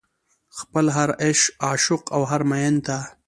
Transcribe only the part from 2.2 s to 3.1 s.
هر مين ته